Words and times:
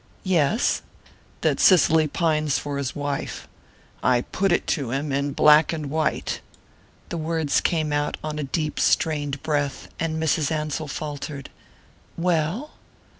"Yes?" 0.23 0.81
"That 1.41 1.59
Cicely 1.59 2.07
pines 2.07 2.57
for 2.57 2.79
his 2.79 2.95
wife. 2.95 3.47
I 4.01 4.21
put 4.21 4.51
it 4.51 4.65
to 4.73 4.89
him 4.89 5.11
in 5.11 5.33
black 5.33 5.71
and 5.71 5.91
white." 5.91 6.41
The 7.09 7.19
words 7.19 7.61
came 7.61 7.93
out 7.93 8.17
on 8.23 8.39
a 8.39 8.43
deep 8.43 8.79
strained 8.79 9.43
breath, 9.43 9.89
and 9.99 10.17
Mrs. 10.19 10.49
Ansell 10.51 10.87
faltered: 10.87 11.51
"Well?" 12.17 12.71